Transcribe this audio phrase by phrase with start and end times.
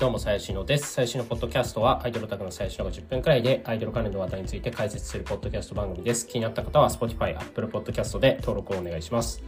[0.00, 0.94] どうも、最新のです。
[0.94, 6.26] 最新のポッドキャストは、アイドルタクの最新の10分くらいで、アイドル関連の話題について解説するポッドキャスト番組です。
[6.26, 9.44] 気になった方は、Spotify、Apple Podcast で登録をお願いします。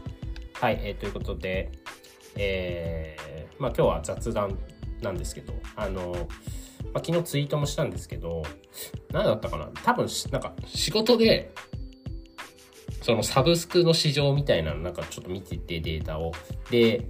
[0.60, 1.72] はい、えー、ということで、
[2.36, 4.58] えー、まあ今日は雑談
[5.00, 6.28] なんですけど、あの、
[6.92, 8.42] まあ、昨日ツイートもしたんですけど、
[9.10, 9.70] 何だったかな？
[9.82, 11.50] 多分、なんか仕事で、
[13.00, 16.32] そのサブスクの市場みたいなのなんかちょっと見ててデータを。
[16.70, 17.06] で、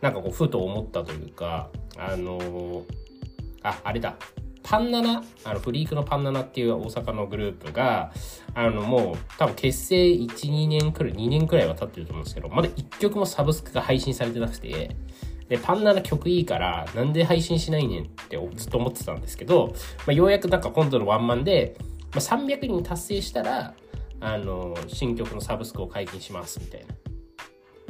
[0.00, 2.84] なんかこう、ふと思ったというか、あのー、
[3.62, 4.16] あ、あれだ。
[4.62, 8.12] パンナナ、あの、フリークのパンナナっていう大阪のグループが、
[8.54, 14.96] あの、もう、多分結成1、2年くらい、2年くらいは経ってると思うんですけど、まだ1曲もサブスクが配信されてなくて、
[15.48, 23.74] で、パンナナ曲いいから、なんで配信しないねんってずっと思ってたんですけど、まあ、ようやくなんか今度のワンマンで、まあ、300人達成したら、
[24.20, 26.94] あの、新曲のサブスクを解禁します、みたいな。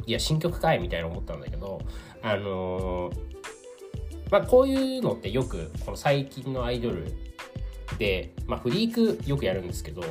[0.07, 1.79] いや、新曲かいみたいな思ったんだけど、
[2.21, 3.11] あの
[4.31, 7.05] まあ、こういうのってよく、この最近のアイドル
[7.97, 10.01] で、まあ、フリークよくやるんですけど、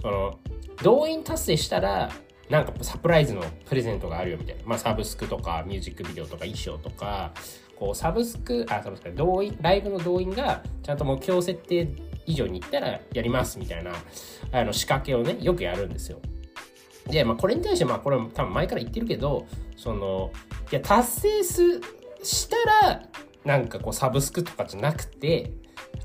[0.00, 0.38] その、
[0.82, 2.10] 動員達成したら、
[2.50, 4.62] なんかサプライズのプレゼントがあるよみたいな。
[4.66, 7.32] まあ、サブスクとか、ミュージックビデオとか、衣装とか、
[7.78, 11.88] こう、サブスク、あ、サブスク、動員、ライブの動員が、ちゃんと目標設定
[12.26, 13.92] 以上に行ったらやりますみたいな、
[14.52, 16.20] あの、仕掛けをね、よくやるんですよ。
[17.06, 20.30] で、まあ、これに対して、まあ、これ多分前から言ってるけど、その、
[20.70, 21.80] いや、達成す、
[22.22, 22.56] した
[22.86, 23.02] ら、
[23.44, 25.52] なんかこう、サブスクとかじゃなくて、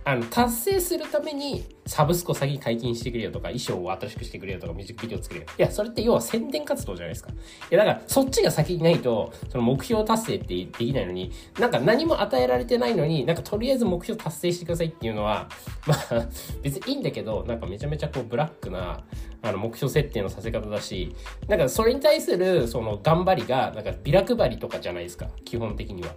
[0.04, 5.48] あの、達成するために、サブスクを先に解禁してくれよとか、衣装を新しくしてくれよとか、ミュージックビデオ作れよ。
[5.58, 7.30] いや、それって要は宣伝活動じゃないですか。
[7.30, 7.34] い
[7.72, 15.50] や、だから、そっちが先にないと、その目標達成ってできないのに、なんか何も与えられてないのに、なんかとりあえず目標達成してくださいっていうのは、
[15.86, 16.28] まあ、
[16.64, 19.04] 別にいいんだけど、なんかめちゃめちゃこう、ブラックな、
[19.42, 21.14] あの、目標設定のさせ方だし、
[21.50, 26.16] なんかそれに対する、その、頑張りが、なんかビラ配りとかじゃないですか、基本的には。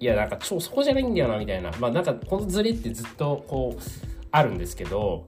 [0.00, 1.70] いや、なんか、超、そこじゃないんだよな、みたいな。
[1.78, 3.82] まあ、なんか、このズレってずっと、こう、
[4.30, 5.26] あるんですけど、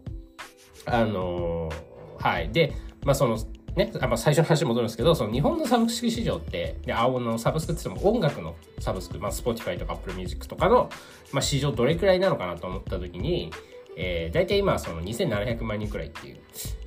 [0.85, 2.51] あのー、はい。
[2.51, 2.73] で、
[3.05, 3.39] まあ、その、
[3.77, 10.89] ね、あまあ、最初の話に戻るんですけど、その日本のサブスク市場って、で、青のサブスクって言っても音楽のサブスク、まあ、Spotify とか Apple Music とかの、
[11.33, 13.51] まあ、市場どれくらいなのかなと思った時に、
[13.97, 16.37] えー、大体今その2700万人くらいっていう。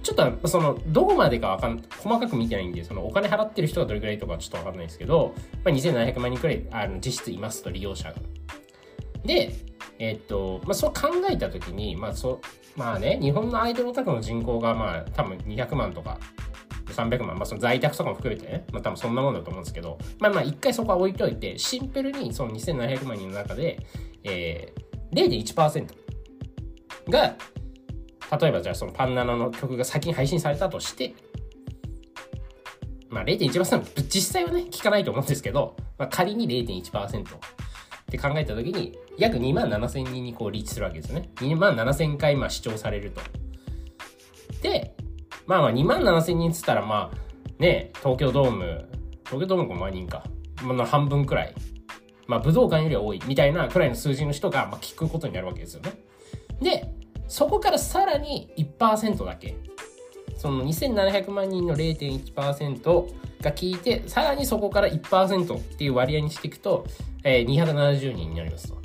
[0.01, 5.33] ちょっとその、どこまでかわかん、細かく見てないんで、そのお金払ってる人がどれくらいとかちょっとわかんないですけど、
[5.65, 8.15] まあ、2700万人くらいあの実質いますと、利用者が。
[9.25, 9.53] で、
[9.97, 12.41] えー、っと、まあ、そう考えたときに、まあ、そ
[12.75, 16.19] う、まあね、日本のアイドルオタクの人口がまあ、多分200万とか、
[16.93, 23.79] 300万、まあ、その在宅とかも含めてね、まあ、多分そんなもんだと思うんですけど、まあまあ、一回そこは置いといて、シンプルにその2700万人の中で、
[24.23, 26.08] えー、0.1%。
[27.09, 27.35] が、
[28.39, 31.15] 例えばじゃあそのパンナナの曲が先に配信されたとして、
[33.09, 37.39] まあ0.1%、実際はね、聞かないと思うんですけど、まあ、仮に0.1%っ
[38.05, 41.29] て考えたときに、約2万7千人にこうリーチするわけですよね。
[41.35, 43.21] 2万7千回まあ視聴されると。
[44.61, 44.95] で、
[45.45, 48.87] まあまあ2万7千人っつったらまあ、ね、東京ドーム、
[49.25, 50.23] 東京ドーム5万人か。
[50.63, 51.55] まあ半分くらい。
[52.27, 55.93] まあ武道館よりは多いみたいなくらいの数字の人がまあ聞くことになるわけですよね。
[56.61, 56.98] で、
[57.29, 59.55] そこからさらに1%だけ。
[60.35, 62.83] その2700万人の0.1%
[63.41, 66.85] が聞いて、さらにそこから1%っていう割合にしていくと、
[67.23, 68.77] えー、270人になりますと。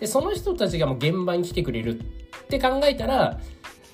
[0.00, 2.04] で、その人たちがもう現場に来てくれるっ
[2.48, 3.38] て考えたら、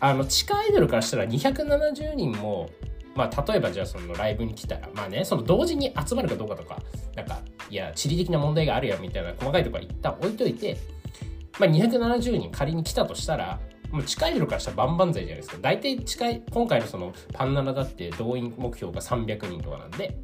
[0.00, 2.70] あの、地下アイドルからしたら270人も、
[3.14, 6.78] まあ、例えばじゃあそのライブに来たら、まあね、その同時に集まるかどうかとか、
[7.14, 10.78] なんか、いや、地理的な問題があるよみたいな細かいところは一旦置いといて、
[11.58, 13.58] まあ、270人仮に来たとしたら、
[13.90, 15.56] もう近い色からしたら万々歳じゃないですか。
[15.60, 20.18] 大体近い、今回のそのパンナナだって動員目標が300人とかなんで、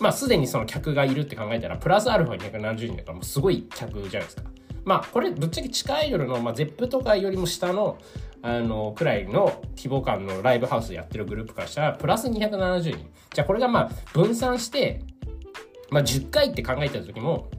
[0.00, 4.42] まあすでにその客がいるって考えたら、プラスアルファ270人だからもうすごい客じゃないですか。
[4.84, 7.98] まあこれぶっちゃけ近い夜の、まあ、ゼップとかよりも下の、
[8.42, 13.10] あの、くらいの規模感のライブハウスやってるグループからしたら、プラス270人。
[13.32, 15.02] じゃあこれがまあ分散して、
[15.90, 17.50] まあ10回って考えた時も、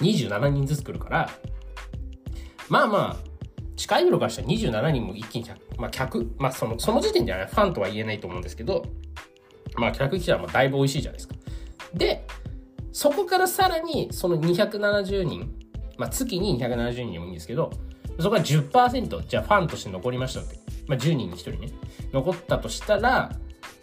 [0.00, 1.30] 27人ずつ来るから、
[2.68, 3.27] まあまあ、
[3.78, 8.84] 近い頃からしたら27人も一気に客、まあ客、まあその、その時点では、ね、ファンとは言えないと思うんですけど、
[9.76, 11.36] まあ客来たらだいぶ美味しいじゃないですか。
[11.94, 12.26] で、
[12.92, 15.54] そこからさらにその270人、
[15.96, 17.70] まあ月に270人でもいいんですけど、
[18.18, 20.58] そこが10%、じゃあファンとして残りましたって。
[20.88, 21.68] まあ10人に1人ね、
[22.12, 23.30] 残ったとしたら、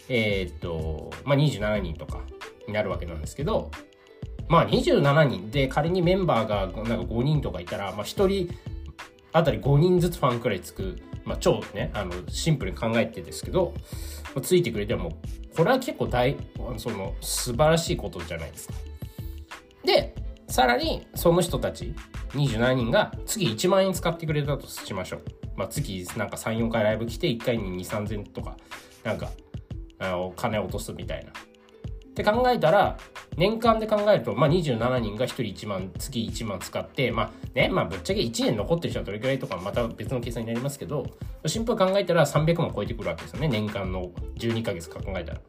[0.10, 2.20] えー、っと、まあ27人とか
[2.68, 3.72] になるわけなんですけど、
[4.50, 8.75] まあ27人で仮にメンバーがなんか5人とかいたら、まあ1人
[9.36, 13.74] あたり5人ずつファンくらいつく、まあ、超ね、あの、シンプルに考えてですけど、
[14.34, 15.12] まついてくれても、
[15.58, 16.38] これは結構大、
[16.78, 18.74] その、素晴らしいことじゃないですか。
[19.84, 20.16] で、
[20.48, 21.94] さらに、その人たち、
[22.30, 25.22] 27人が月1万円使ってくれたとしましょう。
[25.58, 28.56] まあ、月なんか3、4回ライブ来て、1回に2、3000とか、
[29.04, 29.32] なんか、
[30.00, 31.32] あの、金落とすみたいな。
[31.32, 31.34] っ
[32.14, 32.98] て考えたら、
[33.38, 41.06] 年間で考えると、まあ、27人が1人1万、月1万使って、まあね、まあ、ぶっちゃけ1年残ってる人はどれくらいとか、また別の計算になりますけど、
[41.46, 45.42] シンプル考えたら300万超えてくるわけですよね、年間の12ヶ月か考えたら。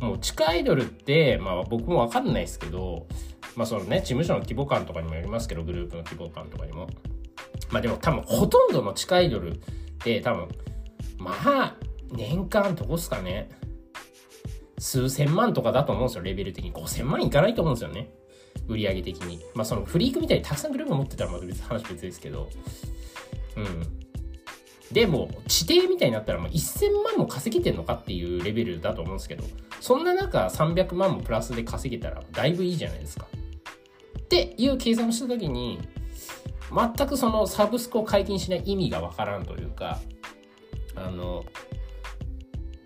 [0.00, 3.06] もう地下アイドルって、まあ僕もわかんないですけど、
[3.56, 6.88] まあそのね、事務所の規模感とかにもよりますけど、グループの規模感とかにも。
[7.70, 9.58] まあでも多分ほとんどの地下アイドルっ
[9.98, 10.48] て多分、
[11.18, 11.76] まあ、
[12.10, 13.48] 年間どこっすかね。
[14.82, 16.72] 数千万とかだと思うんですよ、レベル的に。
[16.72, 18.10] 5000万いかないと思うんですよね。
[18.66, 19.40] 売り上げ的に。
[19.54, 22.50] まあそのフリークみたいにたくさんグループ持ってたらまた別話別ですけど。
[23.56, 24.92] うん。
[24.92, 29.44] でも、地底みたいになったらもう1000万も稼げてんのかっていうレベルだと思うんですけど、
[29.80, 33.28] そんな中300万もプラスで稼げたらだいぶいいじゃないですか。
[34.18, 35.78] っていう計算をした時に、
[36.74, 40.00] 全くそのサブスクを解禁しない意味がわからんというか、
[40.96, 41.44] あの、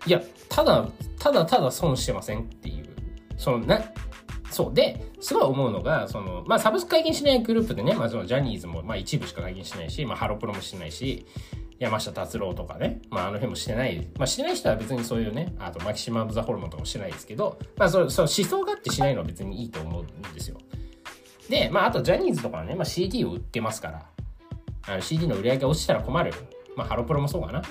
[0.07, 0.87] いや、ただ、
[1.19, 2.85] ただただ損してませんっていう、
[3.37, 3.81] そのな、
[4.49, 4.73] そう。
[4.73, 11.25] で、すごい思うのが、その、まあ、サブスク解禁しないグループでね、まあ、そのジャニーズも、まあ、一部しか解禁しないし、まあ、ハロプロもしてないし、
[11.79, 20.57] 山下達郎とかね、まあ、あの辺もしてない、まあ、してない人は別にそういうね、あとマキシマム・ザ・ホルモンとかもしてないですけど、まあ、そそ思想があってしないのは別にいいと思うんですよ。
[21.49, 24.05] で、まあ、あとジャニーズとかはね、まあ、CD を売ってますから、
[24.87, 26.33] あの CD の売り上げ落ちたら困る。
[26.75, 27.61] まあ、ハロプロもそうかな。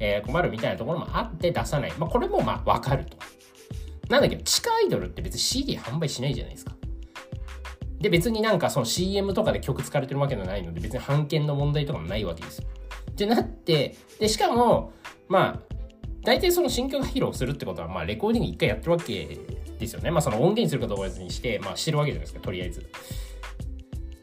[0.00, 1.92] えー、困るみたいなところもあって出さない。
[1.98, 3.16] まあ、これもまあ、わかると。
[4.08, 6.74] なんだけど、地下アイドルって別に CD 販売しないじゃないですか。
[8.00, 12.64] で、別になんかその CM とかで曲使われてるわけではないので、別に版権の問題とかもないわけですよ。
[13.10, 14.92] ってなって、で、しかも、
[15.28, 15.74] まあ、
[16.24, 19.38] 大体その新曲披露するってことは、まあ、レコーディング一回やってるわけ
[19.78, 20.10] ですよね。
[20.10, 22.86] まあ、その音源にするかどうかにして、まあ、してるわけじゃないですか、とりあえず。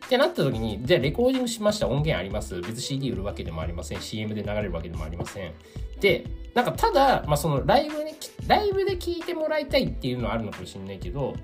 [0.07, 2.61] ってなった時に、じゃあレコーディングしました、音源あります。
[2.61, 4.01] 別 CD 売るわけでもありません。
[4.01, 5.51] CM で流れるわけでもありません。
[5.99, 8.13] で、なんかただ、まあ、そのライブに、
[8.47, 11.35] ライブで聴いてもらいたいっていうのはあるのかもしれないけど、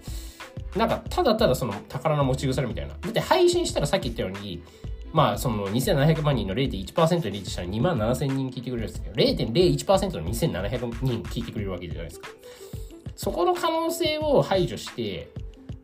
[0.77, 2.93] なんかただただその宝の持ち腐れみたいな。
[2.93, 4.63] だって配信したらさっき言ったように、
[5.11, 12.29] まあ、その2700万人の0.1%でリーチしたら2万7000人聞いてくれるんですけど、0.01%の2700人聞いてくれるわけじゃないですか。
[13.15, 15.29] そこの可能性を排除して、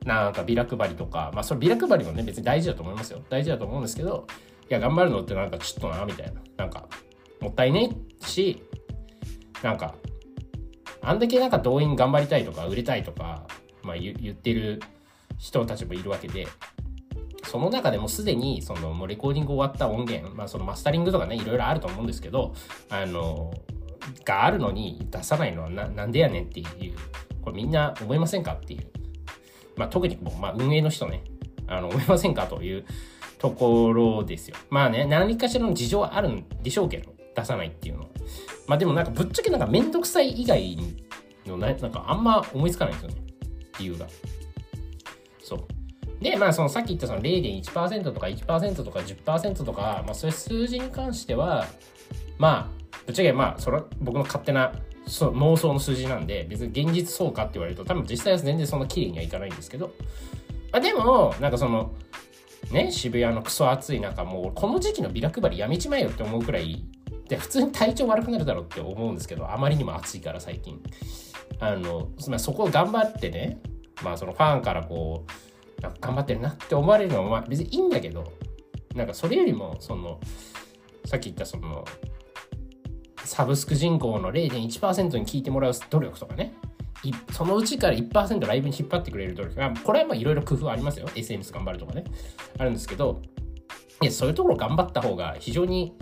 [0.06, 3.22] なんかビラ配りとか、まあそれビラ配りもね別に大事だと思いますよ。
[3.30, 4.28] 大事だと思うんですけど、
[4.70, 6.42] いや頑張るのってなんかちょっとな、みたいな。
[6.58, 6.88] なんか、
[7.42, 7.92] もったいね
[8.22, 8.62] えし、
[9.64, 9.96] なんか、
[11.02, 13.48] あんだけなんか動員頑張りたいとか売れたいとか、
[13.84, 14.82] まあ言ってる
[15.38, 16.48] 人たちもいるわけで、
[17.50, 22.54] その中でもすでにそのもうレコーディング終わった音源、まあ、そのマスタリングとかねいろいろあると思うんですけど
[22.90, 23.52] あの
[24.24, 26.68] があるのに出さないのはななんでやねんっていう
[27.42, 28.88] これみんな思いませんかっていう、
[29.80, 31.24] まあ、特にもう、まあ、運営の人ね。
[31.70, 32.86] あの思いませんかという
[33.38, 34.58] ところですよ。
[34.70, 38.08] まあね何かしらの事情はあるんでしょうけど出さないっていうのは。
[38.68, 40.78] まあでもなんかぶっちゃけなんかめんどくさい以外
[41.46, 43.16] のななんかあんま思いつかないんですよね。
[43.80, 44.08] 理由が。
[45.44, 46.24] そう。
[46.24, 51.66] で、まあ、そのさっき言ったその0.1%とか1%とか10%とか、まあ、そういう数字に関しては、
[52.38, 54.74] まあ、ぶっちゃけ、まあ、それは僕の勝手な
[55.10, 59.92] そ妄想の数字なんで、別に現実そうかって言われると、多分実際は全然そんな綺麗にはいかないんですけど、
[60.72, 61.92] まあ、でも、なんかその、
[62.72, 66.86] ね、渋谷のクソ暑い中、もうこの時期のビラ配りやめちまえよって思うくらい、
[67.28, 70.82] で、普通に体調悪くなるだろうって思うんですけど、あまりにも暑いから最近。
[71.60, 73.60] あの、まあ、そこを頑張ってね、
[74.04, 78.32] まあそのファンからこう、なんか頑張ってるなって思われるのは別にいいんだけど、
[78.96, 80.20] なんかそれよりも、その、
[81.06, 81.86] さっき言ったその、
[83.30, 86.56] サブスク人口の0.1%に聞いてもらう努力とかね、
[87.32, 91.08] そのうちから1%ライブに引っ張ってくれる努力が、これはいろいろ工夫ありますよ。
[91.16, 92.06] SNS 頑張るとかね。
[92.58, 93.22] あるんですけど、
[94.02, 95.96] いや、そういうところ頑張った方が非常に、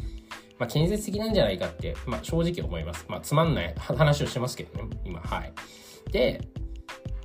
[0.58, 3.06] まあ、建設的なんじゃないかって、まあ、正直思います。
[3.10, 5.54] まあ、つまんない話をしてますけどね、今、はい。
[6.14, 6.48] で、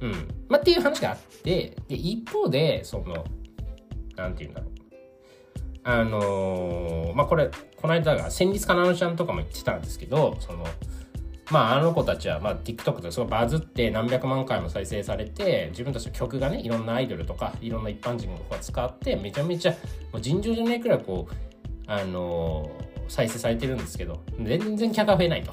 [0.00, 0.12] うん。
[0.48, 3.24] まあ、っていう話があって、で、一方で、その、
[4.16, 4.81] なんて言うんだろう。
[5.84, 10.64] あのー、まあ、これ、この間が、戦慄かなのちゃんとかも言ってたんですけど、その、
[11.50, 19.72] まあ、あの子たちは、まあ、TikTok ですごいバズって何百万回も再生されて、自分たちの曲がね、いろんなアイドルとか、いろんな一般人が使って、めちゃめちゃ、
[20.12, 21.34] もう尋常じゃないくらいこう、
[21.86, 25.52] あのー、再生されてるんですけど、全然客が増えないと。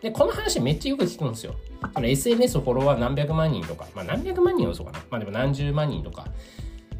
[0.00, 1.56] で、この話めっちゃよく聞くんですよ。
[1.92, 5.00] その SNS フォロワー何百万人とか、まあ何百万人は嘘かな。
[5.10, 6.26] まあでも何十万人とか、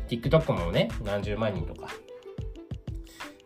[0.08, 1.88] TikTok もね、何十万人とか。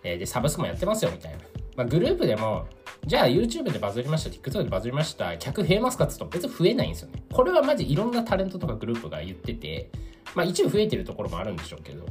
[0.03, 1.39] えー、で、サブスクもやってますよ、みたいな。
[1.77, 2.67] まあグループでも、
[3.07, 7.23] じゃあ YouTube でバズりました、TikTok でバズりました、客増えますかって言うと別に増えないんですよね。
[7.33, 9.91] これはマジいろんなタレントとかグループが言ってて、
[10.35, 12.05] まあ一部増えてるところもあるんでしょうけど、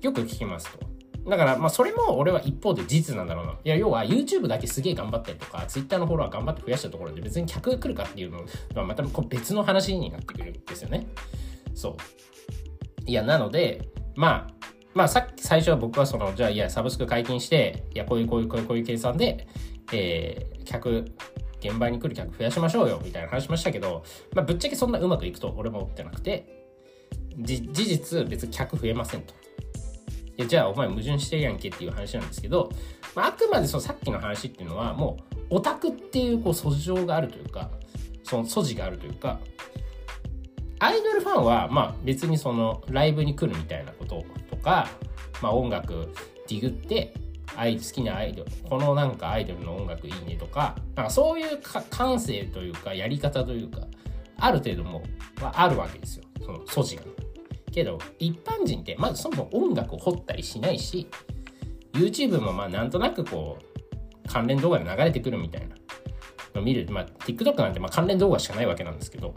[0.00, 0.88] よく聞きますと。
[1.28, 3.52] だから、まあ、それも俺は一方で事実なんだろうな。
[3.52, 8.44] いや、要は YouTube だけすげえ頑張ったりとか、Twitter のフォロワー頑張って増やしたところで別に客が来るかっていうの
[8.74, 11.06] は、またこう別の話になってくるんですよね。
[11.74, 11.96] そう。
[13.04, 14.54] いや、なので、まあ、
[14.94, 19.46] まあ、さっき最初は僕はその、じゃあ、いや、サブスク解禁して、いや、こういう、こういう、こういう、こういう計算で、
[19.92, 21.04] えー、客、
[21.60, 24.02] 現場に来る客増やしましょうよ、みたいな話しましたけど、
[24.34, 26.66] まあ、ぶっちゃけそんなうまくいくと俺も思ってなくて、
[27.38, 29.34] 事実、別に客増えませんと。
[30.38, 32.70] いやじゃあお前矛盾してるやんけっていう話なんですけど、
[33.16, 35.16] まあ、あくまでそのさっきの話っていうのはも
[35.50, 37.70] うオタクっていうこう素性があるというか
[38.22, 39.40] その素地があるというか
[40.78, 44.24] アイドルファンはまあ別にそのライブに来るみたいなことと
[44.58, 44.88] か、
[45.42, 46.12] まあ、音楽
[46.48, 47.14] ディグって
[47.56, 51.58] アイ好きなアイドルこのなんかアイドルの音楽いいねとかなんかそういう
[51.90, 53.80] 感性というかやり方というか
[54.38, 55.02] ある程度も
[55.40, 56.24] はあるわけですよ。
[56.44, 57.02] その素地が。
[57.72, 61.08] けど一般人ってまずそもそも音楽を掘ったりしないし
[61.92, 65.76] YouTube もまあなんとなくこう関連動画で流れてくるみたいな。
[66.54, 69.34] の見る、まあ、TikTok なんてまあ関連動画しかないわけなんですけど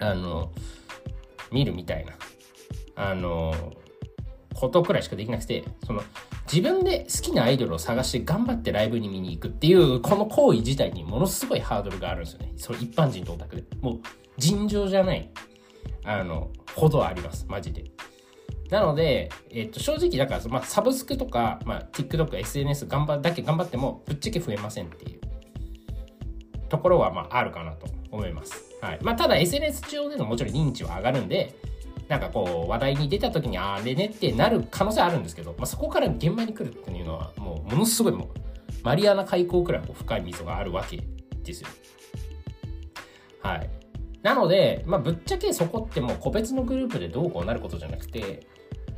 [0.00, 0.52] あの
[1.50, 2.12] 見るみたいな。
[2.94, 3.54] あの
[4.54, 6.02] ことくらいしかできなくてその
[6.52, 14.00] 自分で好きなアイドルを探して頑張ってライブに見に行くっていうこの行為自体にものすごいハードルがあるんですよねそれ一般人とオタクでもう
[14.38, 15.30] 尋常じゃない
[16.04, 17.84] あのほどあります、マジで。
[18.70, 25.20] なので、えっと、正直だから、まあ、サブスクとか、まあ、TikTok、SNS 頑張だけ頑張っても、ぶっちゃけ増えませんっていう
[26.68, 28.74] ところは、まあ、あるかなと思います。
[28.80, 28.98] はい。
[29.02, 31.54] まあ、ただ SNS 上でのもちろん認知は上がるんで、
[32.12, 38.28] なんかこう、話題に出た時に、あれねってなる可能性あるんですけど、まあ、そこから現場に来るっていうのは、もう、ものすごいもう、
[38.82, 41.02] マリアナ海溝くらい深い溝があるわけ
[41.42, 41.68] ですよ。
[43.40, 43.70] はい。
[44.20, 48.46] なので、まあ、ぶっちゃけそこってもう個別のグループでどうこうなることじゃなくて、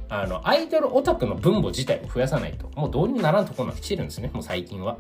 [0.09, 4.99] あの、アイドルオタクの分母自体を増やさないと、もうどうにもならんところまで来てるんですね、もう最近は。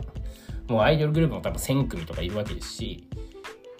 [0.68, 3.08] もうアイドルグループも多分1000組とかいるわけですし、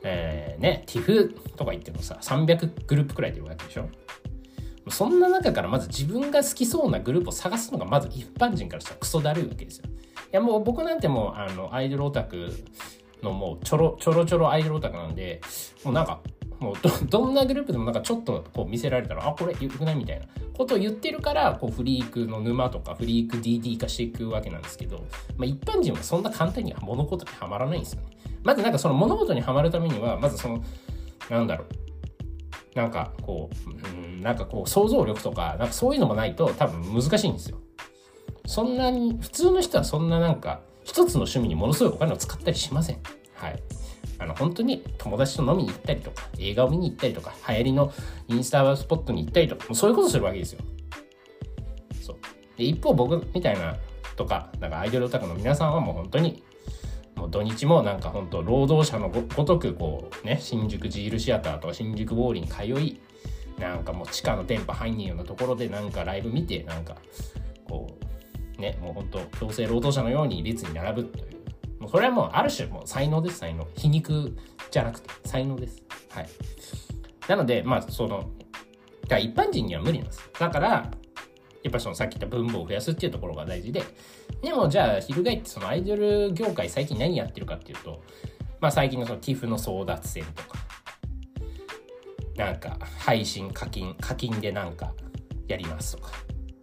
[0.03, 3.89] えー、ね、TIFF とか言ってもさ、300グループくらいいるわけでしょ
[4.91, 9.85] そんな中からまず自分が好きそうなグループを探すのがまず一般人からしたらクソだるいわけですよ。
[9.89, 9.91] い
[10.33, 12.53] やもう僕なんてもうあのアイドルオタク
[13.23, 15.41] のもうちょろちょろちょろアイドルオタクなんで、
[15.85, 16.21] もうなんか
[16.61, 19.95] もうど どんなグループでもなんかちょっとこう見せられたらあこれよくない？
[19.97, 24.99] みたいなことを言ってるからこうフリークの沼とかフリーク DD 化していくわけなんですけど、
[25.37, 28.09] まあ、一般人はそんな簡単には物事にはまらないんですよね。
[28.43, 30.63] まずなんかその物事にはまるためにはまずその
[31.31, 31.84] なんだろう
[32.75, 37.59] なんかこう、うん、なんかこう想像力とかなんかそういうのもないと多分難しいんですよ。
[38.47, 42.99] そんなに普通の人はそんななんか一つの趣味にものすごいお金を使ったりしません。
[43.35, 43.63] はい。
[44.19, 47.93] あの、本当に友達と飲みに行ったりとか、映画を見に行ったりとか、流行りの
[48.29, 50.61] インスタスポットに行ったりとか、もうそういうことするわけですよ。
[52.01, 52.17] そう。
[52.57, 53.77] で、一方僕みたいな
[54.17, 56.45] とか、なんかアイドルオタクの皆さんはもう本当に、
[57.31, 63.01] 土日もなんか本当労働者のごとくこうね、新宿ジールシアターとか新宿ウォーリーに通い、
[63.59, 66.97] なんかもう地下の電波入んねえようなところでなんかライブ見て、なんか
[67.69, 67.97] こ
[68.59, 71.35] う、ね、もう本当強制労働者のように列に並ぶという
[71.85, 73.67] もうそれはもうある種もう才能です、才能。
[73.77, 74.35] 皮肉
[74.71, 75.83] じゃなくて、才能です。
[76.09, 76.29] はい。
[77.29, 78.31] なので、まあ、その、
[79.05, 80.31] 一般人には無理なんです。
[80.41, 80.91] だから、
[81.65, 83.83] やっぱそのさっき言った分母を増やすっていうところが大事で、
[84.43, 88.03] でもじゃあ、翻ってそのアイドル業界最近何やってるかっていうと、
[88.61, 90.59] まあ最近のその TIF の争奪戦とか、
[92.37, 94.93] なんか配信課金、課金でなんか
[95.49, 96.13] やりますとか、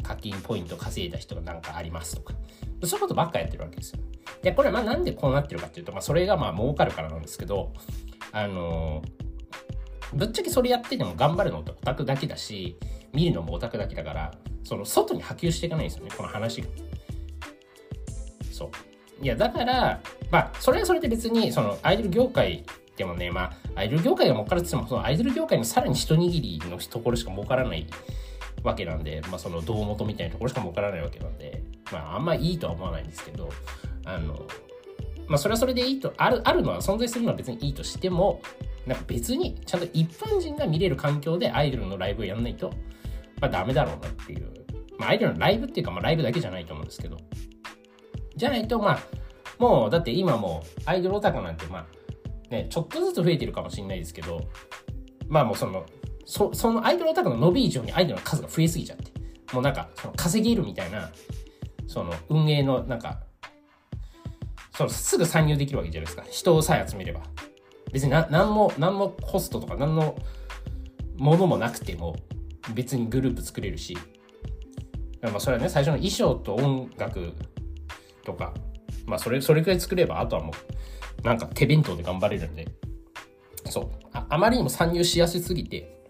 [0.04, 2.36] 課金ポイント稼いだ人がなんかありますとか、
[2.84, 4.00] そういうことばっかやってるわけですよ。
[4.44, 7.74] で、これはまあなんでこうなってるかっていうと、まあそれがまあ儲かるからなんですけど、
[8.32, 9.02] あの、
[10.14, 12.78] ぶっちゃけそれやってても頑張るのってオタクだけだし、
[13.14, 14.32] 見るのもオタクだけだから、
[14.64, 16.68] その外に波及していかないんですよね、この話が。
[18.52, 19.24] そう。
[19.24, 20.02] いや、だから、
[20.32, 22.64] まあ、それはそれで別に、その、アイドル業界
[22.98, 27.86] でもね、まあ、アイドル業界が儲かるって言っても、そのアイドル業界のさらに一握りのところしか儲からない
[28.64, 33.50] わけなんで、まあ、その胴元みたいなところしか儲からないわけなんで、まあ、あんまいいとは思わないんですけど、
[34.06, 34.46] あの、
[35.28, 38.42] まあ、それはそれでいいと、ある、あるのは存在するのは別にいいとしても、
[38.86, 42.74] なんか別に、ちゃんと一般人が見れる環境でアイドルのライブをやんないと、
[43.42, 44.50] まあ、ダメだろうなっていう。
[44.98, 47.18] まあ、アイドルのライブっていうか、まあ、ライブだけじゃないと思うんですけど。
[48.36, 49.00] じゃないと、まあ、
[49.58, 51.86] もう、だって今もう、アイドルオタクなんて、まあ、
[52.52, 54.42] ね、ちょっとずつ増えてるかもしれないですけど、
[55.28, 55.86] まあもうその、
[56.26, 59.12] そそのアイドルオタクの伸び以上にアイドルの数が増えすぎちゃって、
[59.54, 61.10] もうなんか、その稼げるみたいな、
[61.88, 63.22] その運営のなんか、
[64.74, 66.26] そのすぐ参入できるわけじゃないですか。
[66.30, 67.22] 人をさえ集めれば。
[67.92, 70.16] 別にな何も、何もコストとか何の
[71.18, 72.16] ものもなくても、
[72.74, 73.98] 別にグループ作れるし。
[75.22, 77.34] まあそれはね最初の衣装と音楽
[78.24, 78.54] とか。
[79.06, 80.54] まあそれそれくらい作ればあとはも
[81.24, 82.68] うなんか手弁当で頑張れるんで。
[83.70, 83.90] そう。
[84.14, 86.02] ああまりにも参入しやすすぎて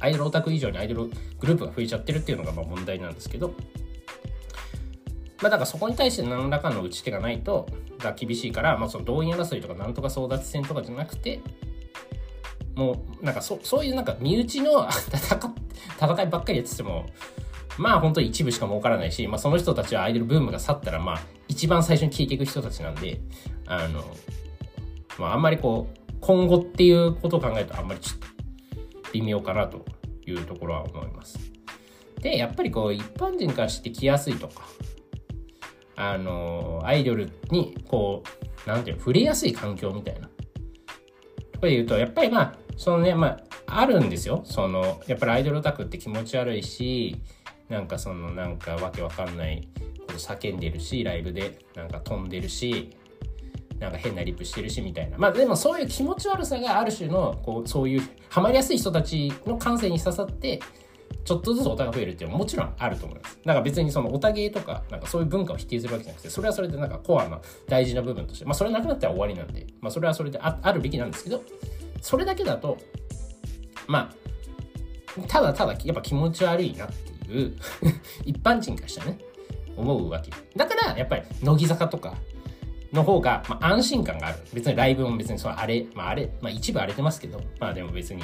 [0.00, 3.54] アイドルオタク以上にアイドルグループが増えちゃってるっていうのがまあ問題なんですけど。
[5.42, 7.66] まあだからそこに対して何らかの打ち手がないと
[7.98, 11.40] が厳しいから、まあ、その動員争いとかなんとか争奪戦とかじゃなくて
[12.74, 17.06] もうなんかそそういうなんか身内の 戦いばっかりやってても
[17.78, 23.20] まあ本当に一部しか儲からないし、まあ、その人たちはアイドルブームが去ったらまあ一番最初に消えていく人たちなんで
[23.66, 24.04] あの、
[25.18, 28.26] まあ、あんまりこう今後っていうことを考えるとあんまりちょっと
[29.12, 29.84] 微妙かなと
[30.26, 31.38] いうところは思います。
[32.20, 34.62] でやっぱりこう一般人からして来やすいとか
[35.96, 38.22] あのアイドルにこ
[38.66, 40.28] うなんていうの触れやすい環境みたいな
[41.54, 44.42] とか言うとやっぱりまあそのねまああるんですよ。
[44.44, 47.16] そのやっぱりアイドルオタクって気持ち悪いし
[47.68, 49.68] なんかそのなんかわけわかんない
[50.00, 52.90] こと叫んでるしライブでなんか飛んでるし
[53.78, 55.16] なんか変なリップしてるしみたいな。
[55.18, 60.60] まあでもそういう気持ち悪さがある種のこうそういうハマりやすい人たちの感性に刺さって
[61.24, 63.38] ちょっとずつオタが増えるっていうのはもちろんあると思います。
[63.44, 71.42] だか別にそのオタゲーとか、なんかそういう文化を否定するわけじゃなくて、それはそれでなんかコアな大事な部分として、まあそれなくなったら終わりなんで、まあそれはそれであるべきなんですけど、
[72.00, 72.76] それだけだと、
[73.86, 77.56] まあ、ただただやっぱ気持ち悪いなっていう
[78.24, 79.18] 一般人からしたらね、
[79.76, 80.30] 思うわけ。
[80.56, 82.14] だから、やっぱり、乃木坂とか
[82.92, 84.38] の方が、まあ、安心感がある。
[84.52, 88.22] 別にライブも別にそのあれ、まああれ、まあ一部荒れてますけど、まあでも別に、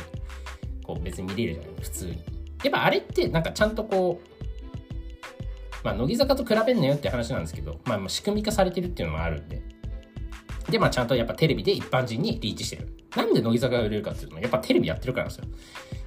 [0.85, 2.23] こう別に見れるじゃない、普通に。
[2.62, 4.31] やっぱあれってなんかちゃんとこう、
[5.85, 9.62] まあ乃木坂と比べんなよって話なんですけど、まあ仕組み化されてるっていうのもあるんで。
[10.71, 12.88] で、まあちゃんとやっぱテレビで一般人にリーチしてる。
[13.17, 15.55] なんで乃木坂が売れるかっていうと、やっぱテレビやってるからなんですよ。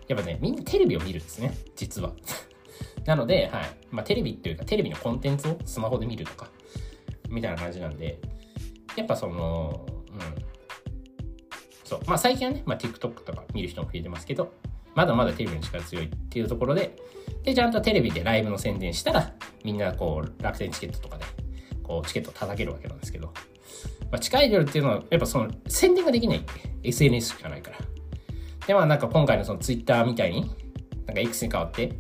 [0.07, 2.13] やっぱね、みんなテレビを見るんですね、実は。
[3.05, 3.65] なので、はい。
[3.91, 6.49] まあ、テレビっていうか、テレビのコンテンツをスマホで見るとか、
[7.29, 8.19] みたいな感じなんで、
[8.95, 10.19] やっぱその、うん。
[11.83, 12.01] そう。
[12.05, 14.53] まあ、最近はね、まあ、TikTok とか見る人も増えてますけど、
[14.95, 16.95] まだまだテレビの力強いっていうところで、
[17.43, 21.25] で、ちゃんとテレビでライブの宣伝したら、みんなこう、楽天チケットとかで、
[21.83, 23.27] こう、チケット叩けるわけなんですけど、
[24.11, 26.45] まあ、地下アイドルっていうのは、やっぱその、宣伝ができない、
[26.83, 27.77] SNS しかないから。
[28.67, 30.41] で、まあなんか今回のその Twitter みたいに、
[31.05, 31.93] なんか X に変わって、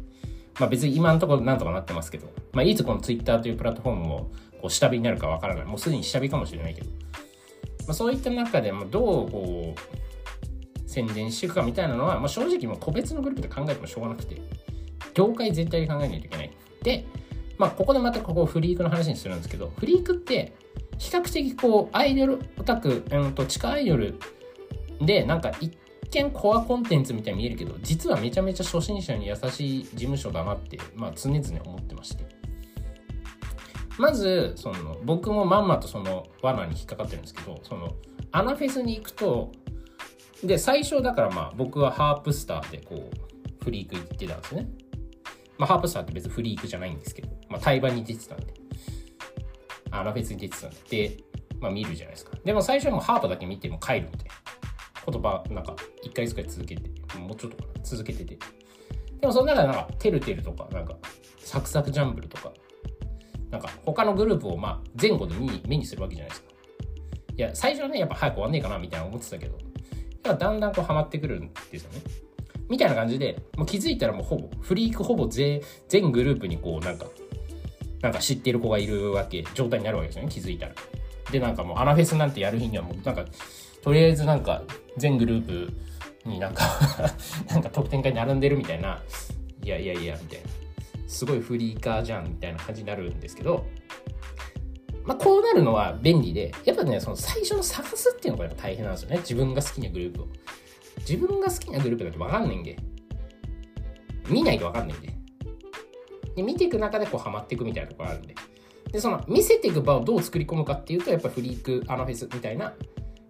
[0.59, 5.65] まあ別に今のところなんとかなってますけど、まあいつこの Twitter というプラットフォームもこう下火になるかわからない。
[5.65, 6.95] もうすでに下火かもしれないけど、ま
[7.89, 10.12] あそういった中でもどうこう、
[10.85, 14.41] 宣伝していくかみたいなのは、まあ正直もう個別のグループで考えてもしょうがなくて、
[15.13, 16.51] 業界全体で考えないといけない。
[16.83, 17.05] で、
[17.57, 20.53] まあここでまたここフリークの話にするんですけど、フリークって
[20.97, 24.19] 比較的こうアイドルオタク、うんと地下アイドル
[25.01, 25.75] でなんか一
[26.11, 32.25] 見コアコンテンツみたいに見えるけど実はめちゃめちゃ初心者に優しい事務所だなって、まあ、常々思ってまして
[33.97, 37.93] まずその僕もまんまとその罠に引っかかってるんですけどその
[38.31, 39.51] アナフェスに行くと
[40.43, 44.67] で最初だからまあ僕はハープスターでこうフリーク行ってたんですね。
[45.57, 48.53] まあハープスターって別にフリークじゃないんですけど、まあ、対バンに出てたんで。
[49.91, 51.17] アナフェスに出てたんで。
[51.59, 52.31] まあ見るじゃないですか。
[52.43, 54.33] でも最初はもうハープだけ見ても帰るみたいな。
[55.05, 55.75] 言葉なんか
[56.05, 56.89] 1ヶ月くらい続けて。
[57.17, 58.37] もうちょっと続けてて。
[59.21, 60.95] でもその中でなんかてるてるとかなんか
[61.39, 62.51] サクサクジャンブルとか
[63.49, 66.49] なんか他のグループをまあ前後で目にするわけじゃないですか。
[67.37, 69.57] いや最初はねやっぱ早く終わんねえかなみたいな思ってたけど。
[70.23, 72.01] だだんだんこうハマってくるんですよね。
[72.69, 77.05] みたいな感じでもう気づいたらもうほぼフリークほぼ全全グループにこうなんか
[78.01, 80.73] なんか知ってる子がいるわけ状態になるわけですよね気づいたら。
[81.31, 83.25] でなんかもうアナフェスなんてやる日にはもうなんか
[83.81, 84.63] とりあえずなんか
[84.97, 85.67] 全グルー
[86.25, 86.63] プになんか
[87.49, 89.01] なんか得点会並んでるみたいな
[89.63, 90.49] いやいやいやみたいな。
[91.13, 93.65] すごいフリーカーじゃんみたいな感じになるんですけど
[95.05, 99.17] まあこうなるのは便利でやっぱねその最初の探すっていうのがやっぱ大変なんですよね。
[99.17, 100.27] 自分が好きなグループを。
[100.99, 102.77] 自分が好きなグループだと分かんないんで。
[104.29, 105.13] 見ないと分かんないんで。
[106.35, 108.35] で見ていく中でこうハマっていくみたいなところがあるんで。
[108.91, 112.73] でその見せていく場をどう作り込むかっていうとやっぱフリークアナフェスみたいな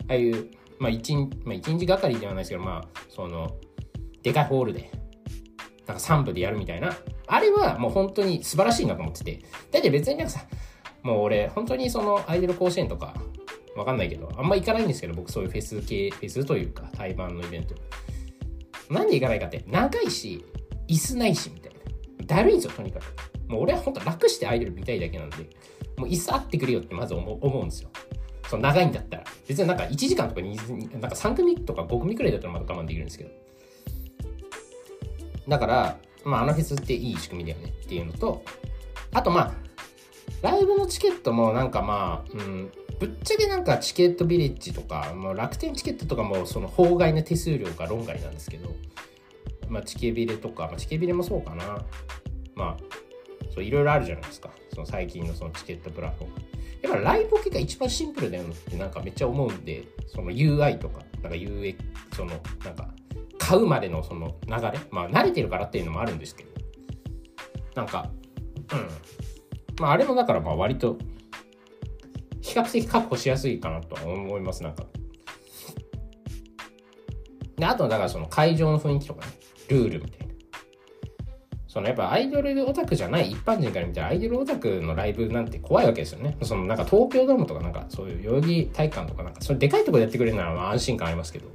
[0.08, 3.56] ああいう、まあ一日、まあ一日がかりではないですけど、まあ、その、
[4.22, 4.92] でかいホールで、
[5.88, 6.96] なんか3部でやるみたいな、
[7.28, 10.46] あれはもう本当に素晴らしいなと思ってて、だって別になんかさ、
[11.04, 13.14] もう俺、本当にそのアイドル甲子園とか、
[13.76, 17.76] わかんないけど、あんま行かないんですけど、僕そういうフェス系、フェスというか、対バンのイベント。
[18.90, 20.44] なんで行かないかって、長いし、
[20.88, 22.26] 椅子ないし、みたいな。
[22.26, 23.52] だるいんですよ、とにかく。
[23.52, 25.38] もう俺は本当楽してアイドル見たいだけなんで、
[25.98, 27.90] もう椅子あってくれよってまず思うんですよ。
[28.48, 29.24] その長いんだったら。
[29.48, 33.32] 別になんか1時間とか2、なんか3組とか5組くらいだったらまだ我慢できるんですけど。
[35.48, 38.44] だからまああのフェスっていい仕組みだよねっていうのと
[39.14, 39.54] あとまあ
[40.44, 48.70] ライブのチケットもなんかまあ、うん、ぶっちゃけなんかチケットビレッジとかもう楽天チケットとかもその法外な手数料が論外なんですけど
[49.70, 51.84] まあチケビレとか、まあ、チケビレもそうかな。
[52.56, 52.84] まあ
[53.56, 54.50] そういろいろあるじゃないですか。
[54.74, 56.26] その最近のそのチケットプラット。
[56.26, 61.78] フォームやっぱライブ系が一番シンプルだよってなんかめっちゃ思うんでその UI とかなんか UX
[62.14, 62.32] その
[62.66, 62.90] なんか
[63.38, 66.50] 買うまでのその流れまあ慣れてるからっていうのもあるんですけど
[67.76, 68.12] なんか
[68.74, 68.88] うん。
[69.80, 70.98] まああれもだからまあ割と
[72.42, 74.86] 比較的確保しやすいかなとは思いますなんか。
[77.58, 79.32] であとだからその会場の雰囲気とかね
[79.70, 80.34] ルールみたいな。
[81.68, 86.38] そのやっぱアイドルオタクじゃない一般人から見たらアイドルオタクのライブなんて怖いわけですよね。
[86.44, 91.48] そのなんか東京ドームとかなんかそういう代々木体育館とかなんかそれでかいとこでやってくれるならまあ安心感ありますけど、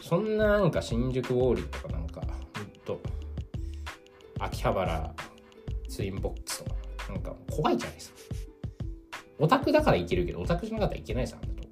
[0.00, 2.26] そんななんか新宿ウォーリーとかなんか、ほ
[2.62, 3.00] んと、
[4.38, 5.12] 秋葉原
[5.90, 6.76] ツインボックスとか、
[7.08, 8.18] なんか怖いじゃないですか。
[9.40, 11.68] オタクだからいけるけど、オタクじゃなかったらいけないです、あんなと。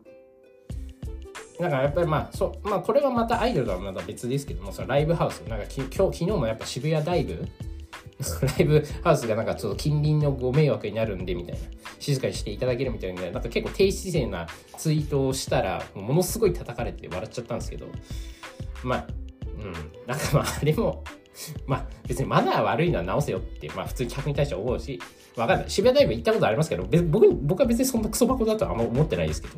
[1.63, 7.47] だからやっぱりまあ、そう、まあこれはまたアイドルとはまた別ですけども、そのライブハウス、なんかき今日、昨日もやっぱ渋谷ダイブ？
[8.43, 11.61] ライブハウスがなんかちょっと近隣のご迷惑になるんでみたいな
[11.99, 14.47] 静かにしていただけるみたいななんか結構低姿勢な
[14.79, 17.89] ツイートをしたらものすごい叩かれて笑っちゃったんですけど
[18.83, 19.07] まあ
[19.45, 19.73] うん
[20.07, 21.05] なんかまああれも
[21.67, 25.01] まあ別にマナー悪いのは直せよってまあ普通客に対して思うし
[25.37, 25.71] わかんない。
[25.71, 29.55] 渋谷ダイブ行ったことありますけど僕僕は別にそんなクソ箱だとはあんま思ってないですけど。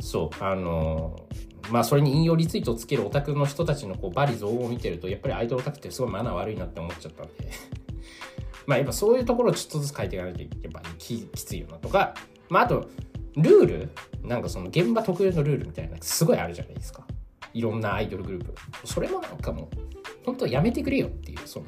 [0.00, 1.24] そうあの
[1.70, 7.32] まあそれに引用リツイートをつけるオタクの人たちのこうバリ増を見てるとやっぱりアイドルオタクってすごいマナー悪いなって思っちゃったんで。
[8.66, 12.14] まあやっぱそういうところをちょっとずつ変えていかないとやっぱりききついよなとか。
[12.48, 12.88] まああと
[13.36, 13.90] ルール。
[14.22, 17.06] なんかその現場特有のルールみたいなすごいあるじゃないですか。
[17.54, 18.54] いろんなアイドルグループ。
[18.84, 19.89] それもなんかもう
[20.24, 21.66] 本当やめてくれよっていうその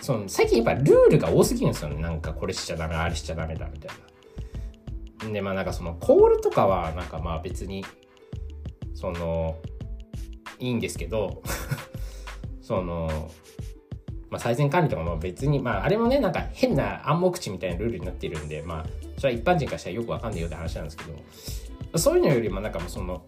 [0.00, 2.00] その最近やっぱルールが多すぎるんですよね。
[2.00, 3.96] なんかこれしちゃダメあれしちゃダメだみたい
[5.24, 5.32] な。
[5.32, 7.84] でまあなんかそのコールとかはなんかまあ別に
[8.94, 9.56] その
[10.58, 11.42] いいんですけど
[12.62, 13.30] その
[14.30, 18.86] まあ、最善管理とかも別に、まあ、あれもね、なんか変な暗黙知みたいなルールになってるんで、まあ、
[19.18, 23.24] それは一般人からしたらよくわかんないよって話なんですけど、そういうのよりも、なんかもその、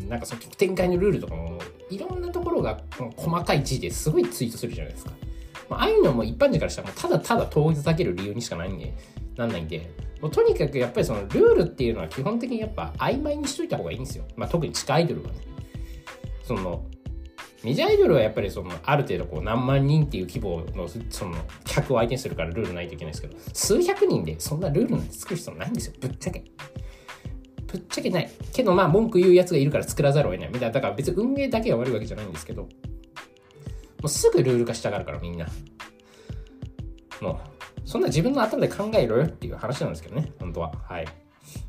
[0.00, 1.58] うん、なんかその展開のルールとかも、
[1.90, 2.80] いろんなところが
[3.16, 5.12] 細かい字ですごいツイートするじゃないですか。
[5.68, 8.94] まあ、あいうのも一般人からしたら、ただただ遠ざける理由にしかないんで、
[9.36, 9.90] なんないんで、
[10.20, 14.24] もうとにかくやっぱりそのルールっていうのは基本的にやっぱ曖昧にしといた方がいいんですよ。
[14.36, 15.34] まあ、特に地下アイドルはね。
[16.42, 16.84] その
[17.64, 26.44] メジャーアイドルはやっぱりそのある程度こう何万人っていう規模のその客を相手にするからルールないといけないですけど数百人でそんなルールなんて作る必要ないんですよぶっちゃけ
[27.74, 32.68] ぶっちゃけないけどまあ文句言うやつがいるから作らざるを得ないみたいなだから別に運営だけが悪いわけじゃないんですけども
[34.04, 35.46] うすぐルール化したがるからみんな
[37.20, 40.72] もうそんな自分の頭で考えろよっていう話なんですけどね、本当は。
[40.88, 41.06] はい。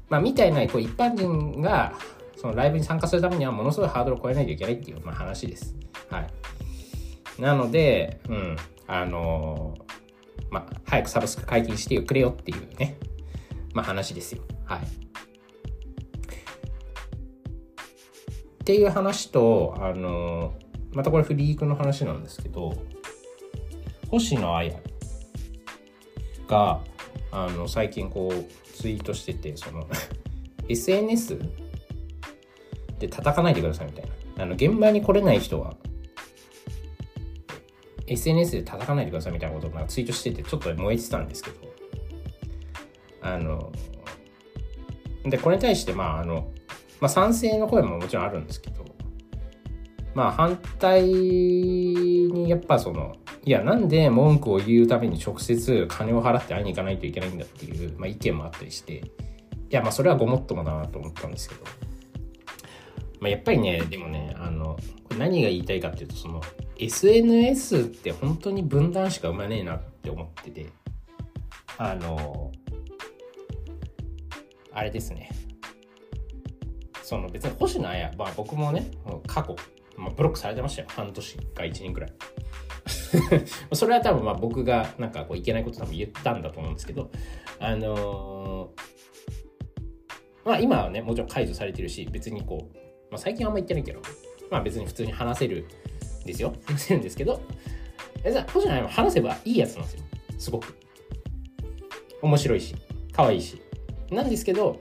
[0.10, 1.94] まあ、みたいな、こう、一般人が、
[2.38, 5.76] そのライブに参加するためには、ものすごいハードルを超えないといけないっていう、まあ、話です。
[6.10, 7.42] はい。
[7.42, 8.56] なので、うん、
[8.88, 12.98] あのー、まあ、早くサブスク解禁してくれよっていうね、
[13.74, 14.44] まあ、話ですよ。
[14.64, 14.80] はい。
[18.66, 20.56] っていう話と、あの、
[20.92, 22.74] またこれフリークの話なんですけど、
[24.10, 24.82] 星野彩
[26.48, 26.82] が
[27.32, 29.88] あの最近こうツイートしててその
[30.68, 31.40] SNS
[32.98, 34.44] で叩かないでくださいみたいな。
[34.44, 35.76] あの現場に来れない人は
[38.08, 41.58] SNS で叩かないでくださいみたいなことをなんかツイートしててちょっと燃えてたんですけど
[43.22, 43.72] あの
[45.24, 46.52] でこれに対してまああの、
[47.00, 48.86] まあ、賛成の声ももちろんあるんですけど
[50.14, 59.04] まあ反対にやっぱそのいや、なんで文句を言うために直接金を払って会いに行かないといけないんだっていう、まあ、意見もあったりして、い
[59.70, 61.64] や、まあそれはごもっともだなと思ったんですけど、
[63.20, 64.78] まあ、やっぱりね、でもね、あの、
[65.20, 66.42] 何が言いたいかっていうと、その、
[66.80, 70.66] SNS って本当に分断しか生まねえなって思ってて、
[71.78, 72.52] あの、
[74.74, 75.30] あれですね。
[77.06, 78.90] その別に星野綾、まあ僕もね、
[79.28, 79.56] 過去、
[79.96, 80.88] まあ、ブロックされてましたよ。
[80.90, 82.14] 半年か1年くらい。
[83.74, 87.12] それは多分まあ僕がなんかこういけないこと多分言ったんだと思うんですけど、
[87.60, 92.78] あのー、まあ今はね、もちろん解除されてるし、別にこう、
[93.12, 94.02] まあ最近はあんま言ってないけど、
[94.50, 95.68] まあ別に普通に話せる
[96.24, 96.56] んですよ。
[96.66, 97.40] 話せるんですけど、
[98.24, 100.04] え、じゃあ、じゃない話せばいいやつなんですよ。
[100.40, 100.76] すごく。
[102.24, 102.76] 面白いし、
[103.12, 103.62] 可愛いし。
[104.10, 104.80] なんですけど、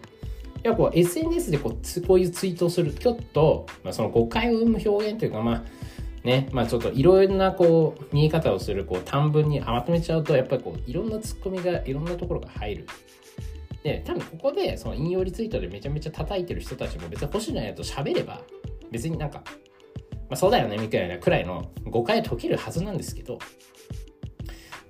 [0.64, 5.64] やっぱ SNS でこうこういうツイートをするちょっと、まあ、その誤解を生む表現というかまあ
[6.24, 12.86] ね、まあちょっといろんなこう見え方をするこう短文にまとめちゃうとやっぱりこういろんなツッコミがいろんなところが入る。
[13.82, 18.40] で、多分ここでその引用リツイートでめちゃめちゃ叩いてる人たちも別に星野やと喋れば
[18.90, 19.42] 別になんか、
[20.30, 23.38] まあそうだよねみたいなくらいの誤解解けるはずなんですけど、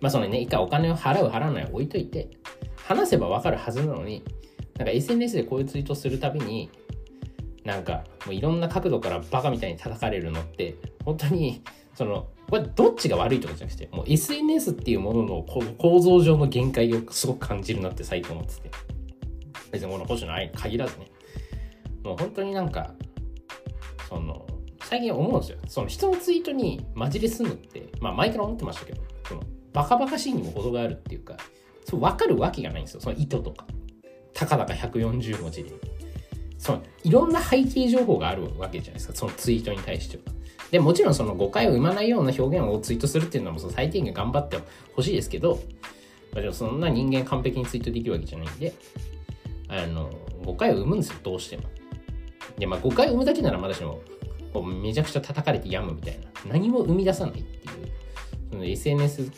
[0.01, 2.31] まあそのね、一回お金を払う払わない置いといて、
[2.77, 4.23] 話せばわかるはずなのに、
[4.79, 6.71] なんか SNS でこういうツイートするたびに、
[7.65, 11.63] なんかもういろんな角度からバカみたいに叩かれるのって本当に
[11.95, 18.71] そのこれどっちが悪いとかじゃなくてもう SNS っていうものの構造上の限界をすごく感じるなって最近思ってて。
[19.73, 21.11] 別にこの星野愛限らずね。
[22.05, 22.95] もう本当になんか
[24.09, 24.47] その
[24.85, 25.59] 最近思うんですよ。
[25.67, 31.37] その人のツイートに混じりすんのってまあ前から思ってましたけどそのバカバカしいにも程があるっていうか
[31.85, 33.01] そう分かるわけがないんですよ。
[33.01, 33.67] その意図とか。
[34.35, 35.71] たかだか140文字で
[36.59, 40.23] そのいろんな背景情報があるわけじゃないですかそのツイートに対しては。
[40.71, 44.59] でもちろんその誤解を生まないような表現をツイートするっていうのもその最低限頑張って
[44.95, 45.61] ほしいですけど、
[46.33, 48.75] まあ、そんな人間完璧にツイートできるわけじゃないんで
[49.69, 50.11] あの
[50.45, 51.65] 誤解を生むんですよどうしても。
[52.59, 54.01] でまあ誤解を生むだけならまだしも
[54.53, 57.89] こうめちゃくちゃ叩かれて病むみたいな何も生み出さないっていう
[58.51, 59.31] その SNS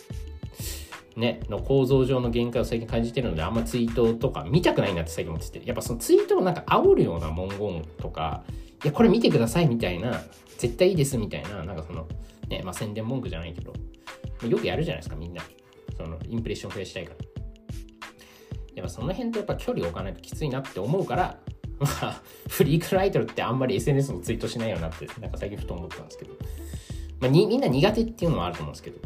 [1.16, 8.44] ね、の構造上の限界を最近感じてるので、あんまツイートとか見たくないなって最近思ってて、やっぱそのツイートをなんか煽るような文言とか、
[8.84, 10.22] いや、これ見てくださいみたいな、
[10.58, 12.06] 絶対いいですみたいな、なんかその、
[12.48, 13.72] ね、まあ宣伝文句じゃないけど、
[14.46, 15.42] よくやるじゃないですか、みんな。
[15.96, 17.36] その、インプレッション増やしたいから。
[18.74, 21.38] やっぱその辺とやっぱ距離を置かないときついなって思うから、
[21.80, 26.34] まあ、フリークライトルってあんまり SNS もツイートしないよなって、なんか最近ふと思ったんですけど、
[27.20, 28.98] まあ、みんな苦手っていうのもあると思うんですけど、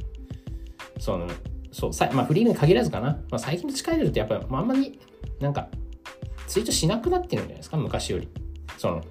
[0.98, 1.28] その、
[1.72, 4.98] そうさまあ、フリーに限らずかな、まあ、最近の力入れるとやっぱり、まあ、あんまり
[5.38, 5.68] なんか
[6.46, 7.76] ツイートしなくなってるんじゃないですか？
[7.76, 8.28] 昔より。
[8.76, 9.02] その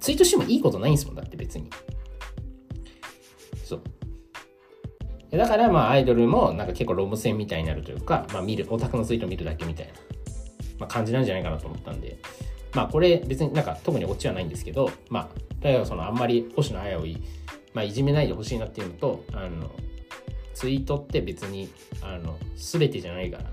[0.00, 1.70] ツイートしてもいいことないんですもんだって別に。
[3.64, 3.82] そう。
[5.36, 9.92] だからまあアイドルもなんか結構ロム線みたいになるというか、まあ、見るオタクのツイート見るだけみたいな、
[10.80, 12.18] まあ、感じなんじゃないかなと思ったんで。
[12.74, 15.28] まあこれ別になんか特にオチはないんですけどまあ
[15.64, 17.20] 例えばそのあんまり星野綾をい,、
[17.74, 19.70] まあ、いじめないでほしいなっていうのとあの
[20.54, 21.70] ツイートって別に
[22.02, 23.44] あの全てじゃないから。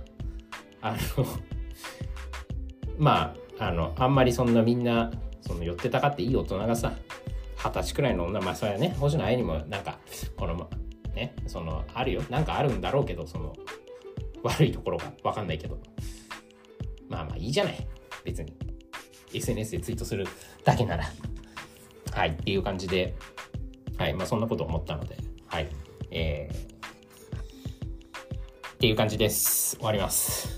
[0.81, 1.25] あの
[2.97, 6.93] まああのあんまりそんなみんなその寄ってたかっていい大人がさ
[7.57, 9.97] 二十歳くらいの女まあそれはね星野愛にもなんか
[10.36, 10.69] この
[11.15, 12.23] ねそのあるよ。
[12.29, 13.55] なんかあるんだろうけどその
[14.43, 15.77] 悪いところが分かんないけど。
[17.10, 17.88] まあまあいいじゃない。
[18.23, 18.53] 別に。
[19.33, 20.25] SNS でツイートする
[20.63, 21.05] だけなら。
[22.12, 23.15] はいっていう感じで。
[23.97, 25.17] はいまあそんなこと思ったので。
[25.47, 25.69] はい。
[26.12, 26.76] えー
[28.77, 29.75] っていう感じです。
[29.77, 30.56] 終わります。